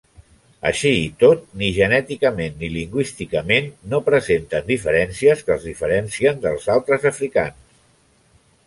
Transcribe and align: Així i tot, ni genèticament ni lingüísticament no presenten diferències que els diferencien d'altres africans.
Així 0.67 0.93
i 1.01 1.09
tot, 1.23 1.43
ni 1.63 1.69
genèticament 1.75 2.57
ni 2.63 2.69
lingüísticament 2.77 3.69
no 3.93 4.01
presenten 4.09 4.67
diferències 4.73 5.45
que 5.47 5.55
els 5.59 5.71
diferencien 5.71 6.45
d'altres 6.49 7.07
africans. 7.13 7.63